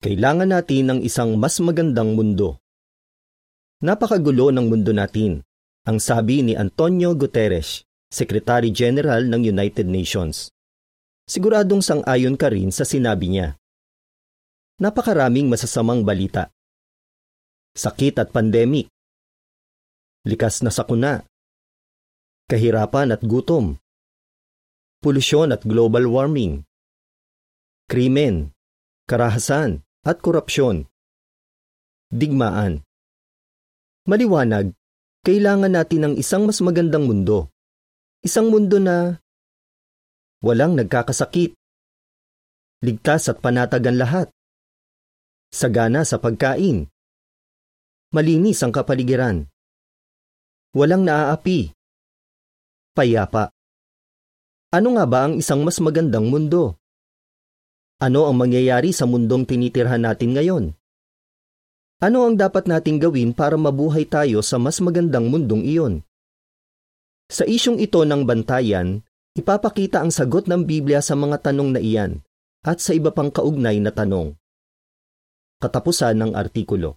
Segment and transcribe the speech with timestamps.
[0.00, 2.56] Kailangan natin ng isang mas magandang mundo.
[3.84, 5.44] Napakagulo ng mundo natin,
[5.84, 10.48] ang sabi ni Antonio Guterres, Secretary General ng United Nations.
[11.28, 13.60] Siguradong sang-ayon ka rin sa sinabi niya.
[14.80, 16.48] Napakaraming masasamang balita.
[17.76, 18.88] Sakit at pandemic.
[20.24, 21.28] Likas na sakuna.
[22.48, 23.76] Kahirapan at gutom.
[25.04, 26.64] Polusyon at global warming.
[27.84, 28.56] Krimen,
[29.04, 30.88] karahasan, at korupsyon.
[32.08, 32.82] Digmaan.
[34.08, 34.72] Maliwanag,
[35.22, 37.52] kailangan natin ng isang mas magandang mundo.
[38.24, 39.20] Isang mundo na
[40.40, 41.52] walang nagkakasakit.
[42.80, 44.32] Ligtas at panatagan lahat.
[45.52, 46.88] Sagana sa pagkain.
[48.16, 49.44] Malinis ang kapaligiran.
[50.72, 51.76] Walang naaapi.
[52.96, 53.52] Payapa.
[54.72, 56.79] Ano nga ba ang isang mas magandang mundo?
[58.00, 60.72] Ano ang mangyayari sa mundong tinitirhan natin ngayon?
[62.00, 65.94] Ano ang dapat nating gawin para mabuhay tayo sa mas magandang mundong iyon?
[67.28, 69.04] Sa isyong ito ng bantayan,
[69.36, 72.24] ipapakita ang sagot ng Biblia sa mga tanong na iyan
[72.64, 74.32] at sa iba pang kaugnay na tanong.
[75.60, 76.96] Katapusan ng artikulo.